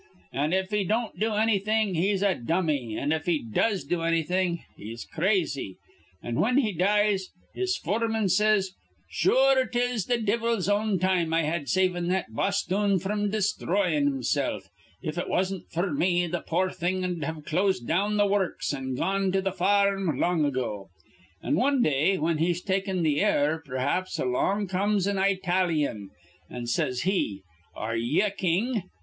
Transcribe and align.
An', 0.33 0.51
if 0.53 0.71
he 0.71 0.83
don't 0.83 1.19
do 1.19 1.29
annything, 1.35 1.93
he's 1.93 2.23
a 2.23 2.33
dummy, 2.33 2.97
an', 2.97 3.11
if 3.11 3.27
he 3.27 3.43
does 3.43 3.83
do 3.83 4.01
annything, 4.01 4.63
he's 4.75 5.05
crazy; 5.05 5.77
an' 6.23 6.37
whin 6.39 6.57
he 6.57 6.73
dies, 6.73 7.29
his 7.53 7.77
foreman 7.77 8.27
says: 8.27 8.71
'Sure, 9.11 9.63
'tis 9.67 10.05
th' 10.05 10.25
divvle's 10.25 10.67
own 10.67 10.97
time 10.97 11.35
I 11.35 11.43
had 11.43 11.69
savin' 11.69 12.07
that 12.07 12.31
bosthoon 12.33 12.97
fr'm 12.99 13.29
desthroyin' 13.29 14.07
himsilf. 14.07 14.69
If 15.03 15.19
it 15.19 15.29
wasn't 15.29 15.69
f'r 15.69 15.95
me, 15.95 16.27
th' 16.27 16.47
poor 16.47 16.71
thing'd 16.71 17.23
have 17.23 17.45
closed 17.45 17.87
down 17.87 18.17
the 18.17 18.25
wurruks, 18.25 18.73
an' 18.73 18.95
gone 18.95 19.31
to 19.33 19.41
th' 19.43 19.53
far 19.55 19.95
rm 19.95 20.17
long 20.19 20.43
ago.' 20.45 20.89
An' 21.43 21.53
wan 21.53 21.83
day, 21.83 22.15
whin 22.15 22.39
he's 22.39 22.63
takin' 22.63 23.03
th' 23.03 23.19
air, 23.21 23.61
p'raps, 23.63 24.17
along 24.17 24.65
comes 24.67 25.05
an 25.05 25.17
Eyetalyan, 25.19 26.07
an' 26.49 26.65
says 26.65 27.01
he, 27.01 27.43
'Ar 27.75 27.93
re 27.93 28.01
ye 28.03 28.21
a 28.23 28.31
king?' 28.31 28.89